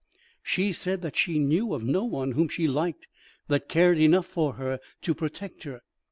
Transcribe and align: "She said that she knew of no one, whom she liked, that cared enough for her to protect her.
"She 0.41 0.71
said 0.73 1.03
that 1.03 1.15
she 1.15 1.37
knew 1.37 1.75
of 1.75 1.83
no 1.83 2.03
one, 2.05 2.31
whom 2.31 2.47
she 2.49 2.67
liked, 2.67 3.07
that 3.49 3.69
cared 3.69 3.99
enough 3.99 4.25
for 4.25 4.53
her 4.53 4.79
to 5.03 5.13
protect 5.13 5.61
her. 5.61 5.81